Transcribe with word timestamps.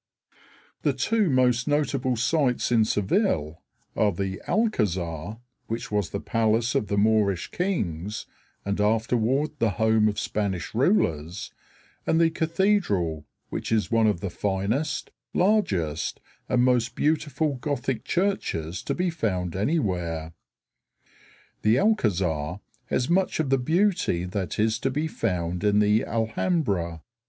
_]The 0.81 0.93
two 0.93 1.29
most 1.29 1.67
notable 1.67 2.15
sights 2.15 2.71
in 2.71 2.85
Seville 2.85 3.61
are 3.95 4.11
the 4.11 4.41
Alcázar, 4.47 5.39
which 5.67 5.91
was 5.91 6.09
the 6.09 6.19
palace 6.19 6.73
of 6.73 6.87
the 6.87 6.97
Moorish 6.97 7.51
kings 7.51 8.25
and 8.65 8.81
afterward 8.81 9.51
the 9.59 9.69
home 9.77 10.07
of 10.07 10.17
Spanish 10.19 10.73
rulers, 10.73 11.53
and 12.07 12.19
the 12.19 12.31
cathedral, 12.31 13.27
which 13.51 13.71
is 13.71 13.91
one 13.91 14.07
of 14.07 14.21
the 14.21 14.31
finest, 14.31 15.11
largest, 15.35 16.19
and 16.49 16.63
most 16.63 16.95
beautiful 16.95 17.57
Gothic 17.57 18.03
churches 18.03 18.81
to 18.81 18.95
be 18.95 19.11
found 19.11 19.55
anywhere. 19.55 20.33
The 21.61 21.75
Alcázar 21.75 22.59
has 22.87 23.07
much 23.07 23.39
of 23.39 23.51
the 23.51 23.59
beauty 23.59 24.25
that 24.25 24.57
is 24.57 24.79
to 24.79 24.89
be 24.89 25.07
found 25.07 25.63
in 25.63 25.77
the 25.77 26.03
Alhambra. 26.05 27.03